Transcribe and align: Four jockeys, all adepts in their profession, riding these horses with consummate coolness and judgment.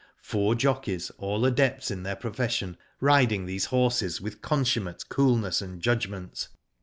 Four 0.23 0.55
jockeys, 0.55 1.11
all 1.19 1.45
adepts 1.45 1.91
in 1.91 2.01
their 2.01 2.15
profession, 2.15 2.75
riding 2.99 3.45
these 3.45 3.65
horses 3.65 4.19
with 4.19 4.41
consummate 4.41 5.07
coolness 5.09 5.61
and 5.61 5.79
judgment. 5.79 6.47